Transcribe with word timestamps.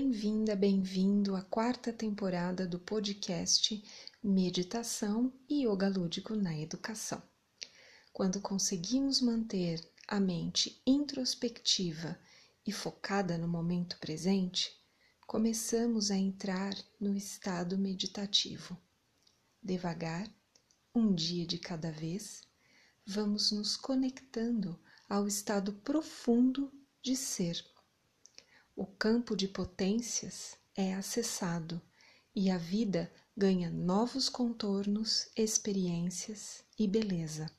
bem-vinda, 0.00 0.56
bem-vindo 0.56 1.36
à 1.36 1.42
quarta 1.42 1.92
temporada 1.92 2.66
do 2.66 2.78
podcast 2.78 3.84
Meditação 4.24 5.30
e 5.46 5.66
Yoga 5.66 5.90
Lúdico 5.90 6.34
na 6.34 6.58
Educação. 6.58 7.22
Quando 8.10 8.40
conseguimos 8.40 9.20
manter 9.20 9.78
a 10.08 10.18
mente 10.18 10.80
introspectiva 10.86 12.18
e 12.66 12.72
focada 12.72 13.36
no 13.36 13.46
momento 13.46 13.98
presente, 13.98 14.72
começamos 15.26 16.10
a 16.10 16.16
entrar 16.16 16.74
no 16.98 17.14
estado 17.14 17.76
meditativo. 17.76 18.78
Devagar, 19.62 20.26
um 20.94 21.14
dia 21.14 21.46
de 21.46 21.58
cada 21.58 21.92
vez, 21.92 22.40
vamos 23.04 23.52
nos 23.52 23.76
conectando 23.76 24.80
ao 25.06 25.28
estado 25.28 25.74
profundo 25.74 26.72
de 27.02 27.14
ser 27.14 27.62
o 28.80 28.86
campo 28.86 29.36
de 29.36 29.46
potências 29.46 30.56
é 30.74 30.94
acessado 30.94 31.82
e 32.34 32.50
a 32.50 32.56
vida 32.56 33.12
ganha 33.36 33.68
novos 33.68 34.30
contornos, 34.30 35.28
experiências 35.36 36.64
e 36.78 36.88
beleza. 36.88 37.54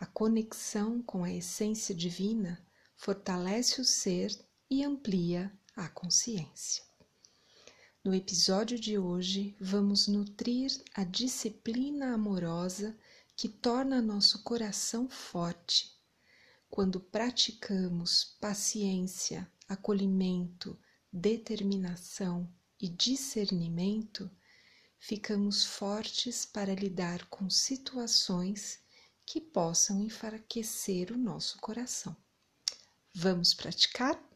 A 0.00 0.06
conexão 0.06 1.02
com 1.02 1.22
a 1.22 1.30
essência 1.30 1.94
divina 1.94 2.66
fortalece 2.96 3.78
o 3.78 3.84
ser 3.84 4.34
e 4.70 4.82
amplia 4.82 5.52
a 5.76 5.86
consciência. 5.90 6.82
No 8.02 8.14
episódio 8.14 8.80
de 8.80 8.96
hoje, 8.96 9.54
vamos 9.60 10.08
nutrir 10.08 10.82
a 10.94 11.04
disciplina 11.04 12.14
amorosa 12.14 12.98
que 13.36 13.50
torna 13.50 14.00
nosso 14.00 14.42
coração 14.42 15.10
forte. 15.10 15.94
Quando 16.70 16.98
praticamos 16.98 18.34
paciência, 18.40 19.46
acolhimento, 19.72 20.78
determinação 21.12 22.52
e 22.80 22.88
discernimento, 22.88 24.30
ficamos 24.98 25.64
fortes 25.64 26.44
para 26.44 26.74
lidar 26.74 27.26
com 27.26 27.50
situações 27.50 28.80
que 29.26 29.40
possam 29.40 30.00
enfraquecer 30.00 31.12
o 31.12 31.18
nosso 31.18 31.58
coração. 31.58 32.16
Vamos 33.14 33.54
praticar? 33.54 34.31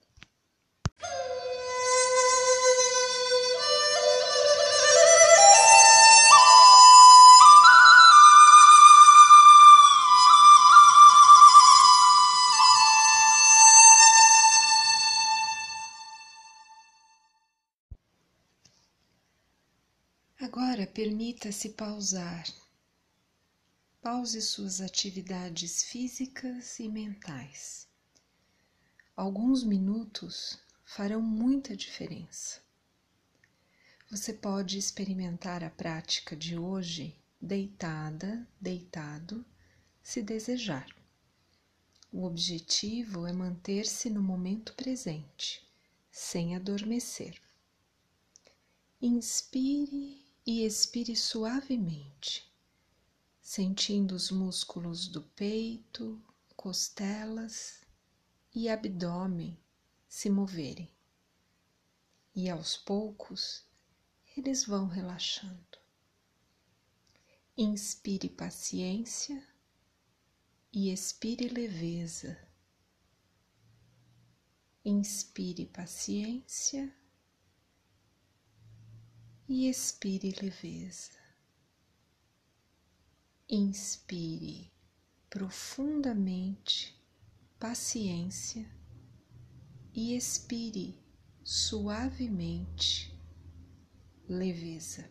Agora 20.47 20.87
permita-se 20.87 21.71
pausar. 21.71 22.47
Pause 24.01 24.41
suas 24.41 24.81
atividades 24.81 25.83
físicas 25.83 26.79
e 26.79 26.89
mentais. 26.89 27.89
Alguns 29.17 29.65
minutos 29.65 30.57
farão 30.85 31.21
muita 31.21 31.77
diferença. 31.77 32.61
Você 34.09 34.33
pode 34.33 34.79
experimentar 34.79 35.65
a 35.65 35.71
prática 35.71 36.37
de 36.37 36.57
hoje 36.57 37.21
deitada, 37.43 38.49
deitado, 38.61 39.45
se 40.01 40.23
desejar. 40.23 40.87
O 42.13 42.25
objetivo 42.25 43.27
é 43.27 43.33
manter-se 43.33 44.09
no 44.09 44.23
momento 44.23 44.75
presente, 44.75 45.69
sem 46.09 46.55
adormecer. 46.55 47.35
Inspire 49.03 50.26
e 50.47 50.65
expire 50.65 51.17
suavemente, 51.17 52.49
sentindo 53.41 54.15
os 54.15 54.31
músculos 54.31 55.09
do 55.09 55.21
peito, 55.21 56.23
costelas 56.57 57.85
e 58.55 58.69
abdômen 58.69 59.59
se 60.09 60.31
moverem. 60.31 60.89
E 62.33 62.49
aos 62.49 62.77
poucos 62.77 63.65
eles 64.37 64.65
vão 64.65 64.87
relaxando. 64.87 65.79
Inspire 67.57 68.29
paciência 68.29 69.43
e 70.73 70.93
expire 70.93 71.49
leveza. 71.49 72.39
Inspire 74.85 75.67
paciência 75.67 76.95
e 79.49 79.69
expire 79.69 80.35
leveza. 80.43 81.13
Inspire 83.49 84.73
profundamente 85.31 87.01
paciência 87.59 88.69
e 89.95 90.17
expire 90.17 91.01
suavemente 91.45 93.17
leveza, 94.29 95.09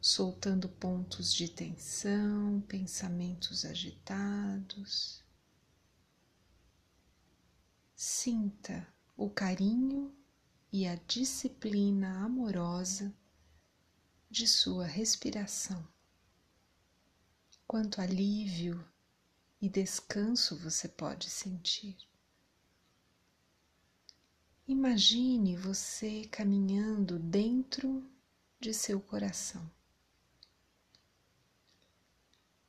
soltando 0.00 0.68
pontos 0.68 1.34
de 1.34 1.48
tensão, 1.48 2.62
pensamentos 2.62 3.66
agitados. 3.66 5.22
Sinta 7.94 8.86
o 9.14 9.28
carinho 9.28 10.19
e 10.72 10.86
a 10.86 10.94
disciplina 10.94 12.24
amorosa 12.24 13.14
de 14.30 14.46
sua 14.46 14.86
respiração. 14.86 15.86
Quanto 17.66 18.00
alívio 18.00 18.84
e 19.60 19.68
descanso 19.68 20.56
você 20.56 20.88
pode 20.88 21.28
sentir. 21.28 21.96
Imagine 24.66 25.56
você 25.56 26.24
caminhando 26.26 27.18
dentro 27.18 28.08
de 28.60 28.72
seu 28.72 29.00
coração. 29.00 29.68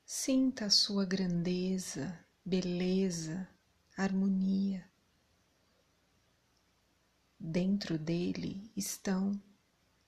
Sinta 0.04 0.66
a 0.66 0.70
sua 0.70 1.06
grandeza, 1.06 2.20
beleza, 2.44 3.48
harmonia. 3.96 4.91
Dentro 7.44 7.98
dele 7.98 8.72
estão 8.78 9.42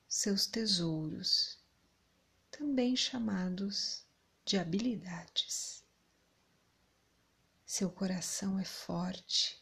seus 0.06 0.46
tesouros, 0.46 1.58
também 2.48 2.94
chamados 2.94 4.04
de 4.44 4.56
habilidades. 4.56 5.82
Seu 7.66 7.90
coração 7.90 8.56
é 8.56 8.64
forte, 8.64 9.60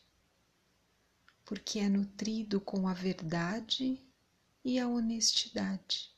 porque 1.47 1.79
é 1.79 1.89
nutrido 1.89 2.61
com 2.61 2.87
a 2.87 2.93
verdade 2.93 3.99
e 4.63 4.79
a 4.79 4.87
honestidade, 4.87 6.15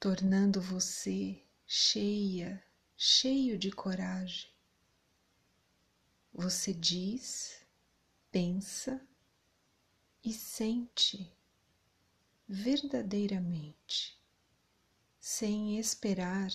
tornando 0.00 0.60
você 0.60 1.40
cheia, 1.64 2.60
cheio 2.96 3.56
de 3.56 3.70
coragem. 3.70 4.50
Você 6.32 6.74
diz, 6.74 7.64
pensa 8.32 9.00
e 10.24 10.32
sente 10.32 11.36
verdadeiramente, 12.46 14.20
sem 15.18 15.78
esperar 15.78 16.50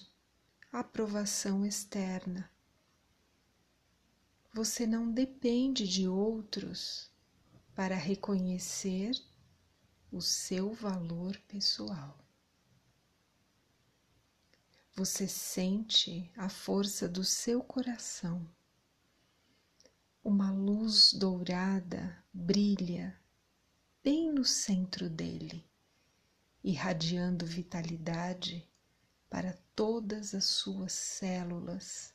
aprovação 0.72 1.66
externa. 1.66 2.50
Você 4.54 4.88
não 4.88 5.12
depende 5.12 5.88
de 5.88 6.08
outros 6.08 7.12
para 7.76 7.96
reconhecer 7.96 9.12
o 10.12 10.22
seu 10.22 10.74
valor 10.74 11.38
pessoal. 11.48 12.18
Você 14.96 15.28
sente 15.28 16.32
a 16.36 16.50
força 16.50 17.08
do 17.08 17.24
seu 17.24 17.62
coração. 17.62 18.50
Uma 20.24 20.52
luz 20.52 21.14
dourada 21.14 22.24
brilha 22.34 23.16
bem 24.04 24.32
no 24.32 24.46
centro 24.46 25.10
dele, 25.10 25.66
irradiando 26.64 27.46
vitalidade 27.46 28.68
para 29.30 29.54
todas 29.76 30.34
as 30.34 30.46
suas 30.46 30.94
células, 30.94 32.14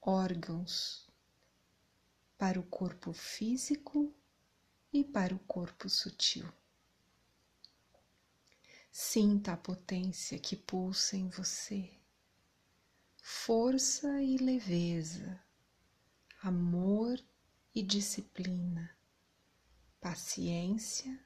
órgãos, 0.00 1.08
para 2.38 2.58
o 2.58 2.62
corpo 2.64 3.12
físico 3.12 4.14
e 4.92 5.04
para 5.04 5.34
o 5.34 5.38
corpo 5.40 5.88
sutil. 5.88 6.46
Sinta 8.90 9.52
a 9.52 9.56
potência 9.56 10.38
que 10.38 10.54
pulsa 10.54 11.16
em 11.16 11.28
você, 11.28 11.90
força 13.16 14.22
e 14.22 14.36
leveza, 14.36 15.40
amor 16.42 17.18
e 17.74 17.82
disciplina 17.82 19.01
paciência 20.02 21.16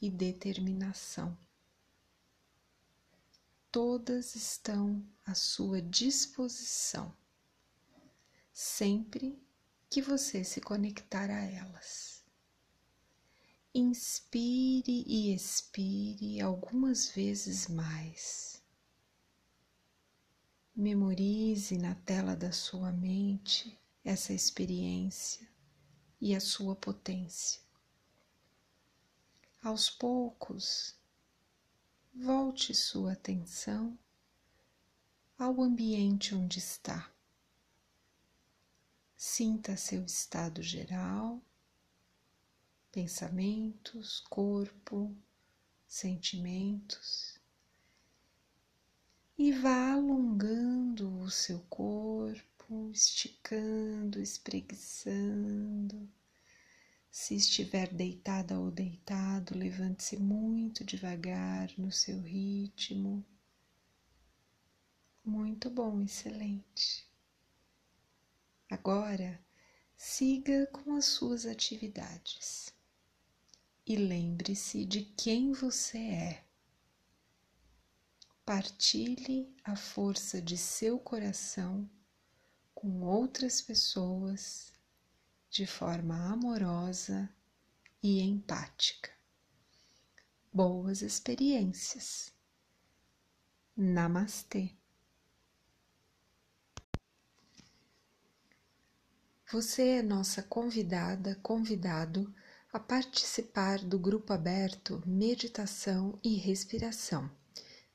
e 0.00 0.10
determinação. 0.10 1.36
Todas 3.70 4.34
estão 4.34 5.06
à 5.22 5.34
sua 5.34 5.82
disposição, 5.82 7.14
sempre 8.50 9.38
que 9.90 10.00
você 10.00 10.42
se 10.42 10.62
conectar 10.62 11.28
a 11.28 11.42
elas. 11.42 12.24
Inspire 13.74 15.04
e 15.06 15.34
expire 15.34 16.40
algumas 16.40 17.10
vezes 17.10 17.68
mais. 17.68 18.62
Memorize 20.74 21.76
na 21.76 21.94
tela 21.94 22.34
da 22.34 22.50
sua 22.50 22.90
mente 22.90 23.78
essa 24.02 24.32
experiência 24.32 25.46
e 26.18 26.34
a 26.34 26.40
sua 26.40 26.74
potência. 26.74 27.69
Aos 29.62 29.90
poucos, 29.90 30.94
volte 32.14 32.74
sua 32.74 33.12
atenção 33.12 33.98
ao 35.38 35.60
ambiente 35.60 36.34
onde 36.34 36.58
está. 36.58 37.12
Sinta 39.14 39.76
seu 39.76 40.02
estado 40.02 40.62
geral, 40.62 41.42
pensamentos, 42.90 44.20
corpo, 44.30 45.14
sentimentos 45.86 47.38
e 49.36 49.52
vá 49.52 49.92
alongando 49.92 51.18
o 51.18 51.30
seu 51.30 51.60
corpo, 51.68 52.90
esticando, 52.94 54.22
espreguiçando. 54.22 56.08
Se 57.10 57.34
estiver 57.34 57.92
deitada 57.92 58.58
ou 58.58 58.70
deitado, 58.70 59.58
levante-se 59.58 60.16
muito 60.16 60.84
devagar 60.84 61.68
no 61.76 61.90
seu 61.90 62.20
ritmo. 62.20 63.24
Muito 65.24 65.68
bom, 65.68 66.00
excelente. 66.00 67.08
Agora, 68.70 69.44
siga 69.96 70.66
com 70.68 70.94
as 70.94 71.04
suas 71.06 71.46
atividades 71.46 72.72
e 73.84 73.96
lembre-se 73.96 74.84
de 74.84 75.02
quem 75.02 75.52
você 75.52 75.98
é 75.98 76.44
partilhe 78.50 79.54
a 79.62 79.76
força 79.76 80.42
de 80.42 80.58
seu 80.58 80.98
coração 80.98 81.88
com 82.74 83.02
outras 83.02 83.62
pessoas 83.62 84.72
de 85.50 85.66
forma 85.66 86.32
amorosa 86.32 87.28
e 88.02 88.20
empática. 88.20 89.10
Boas 90.52 91.02
experiências. 91.02 92.32
Namastê. 93.76 94.74
Você 99.52 99.88
é 99.88 100.02
nossa 100.02 100.42
convidada, 100.42 101.34
convidado 101.42 102.32
a 102.72 102.78
participar 102.78 103.80
do 103.80 103.98
grupo 103.98 104.32
aberto 104.32 105.02
Meditação 105.04 106.18
e 106.22 106.36
Respiração 106.36 107.28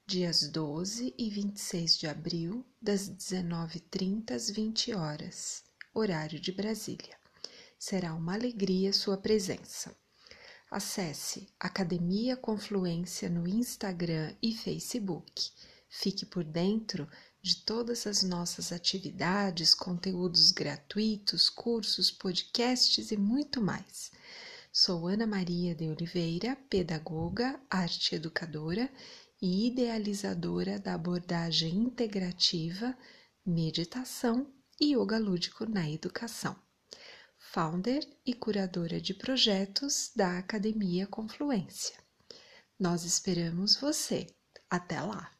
dias 0.08 0.48
12 0.48 1.16
e 1.18 1.30
26 1.31 1.98
de 1.98 2.08
abril, 2.08 2.63
das 2.80 3.10
19h30 3.10 4.31
às 4.31 4.51
20 4.51 4.94
horas, 4.94 5.63
horário 5.96 6.40
de 6.40 6.51
Brasília. 6.51 7.18
Será 7.88 8.16
uma 8.16 8.34
alegria 8.34 8.92
sua 8.92 9.16
presença. 9.16 9.96
Acesse 10.72 11.54
Academia 11.60 12.36
Confluência 12.36 13.30
no 13.30 13.48
Instagram 13.48 14.36
e 14.42 14.56
Facebook. 14.56 15.52
Fique 15.88 16.26
por 16.26 16.44
dentro 16.44 17.08
de 17.44 17.58
todas 17.58 18.08
as 18.08 18.24
nossas 18.24 18.72
atividades, 18.72 19.76
conteúdos 19.76 20.52
gratuitos, 20.52 21.48
cursos, 21.48 22.10
podcasts 22.10 23.12
e 23.12 23.18
muito 23.18 23.62
mais. 23.62 24.12
Sou 24.74 25.06
Ana 25.08 25.28
Maria 25.28 25.76
de 25.76 25.88
Oliveira, 25.88 26.58
pedagoga, 26.68 27.62
arte 27.70 28.16
educadora 28.16 28.92
e 29.40 29.68
idealizadora 29.68 30.80
da 30.80 30.96
abordagem 30.96 31.76
integrativa, 31.76 32.98
meditação 33.46 34.52
e 34.82 34.96
yoga 34.96 35.20
lúdico 35.20 35.68
na 35.68 35.88
educação. 35.88 36.64
Founder 37.51 38.06
e 38.25 38.33
curadora 38.33 39.00
de 39.00 39.13
projetos 39.13 40.12
da 40.15 40.38
Academia 40.38 41.07
Confluência. 41.07 41.97
Nós 42.77 43.03
esperamos 43.06 43.77
você. 43.77 44.27
Até 44.69 45.01
lá! 45.01 45.35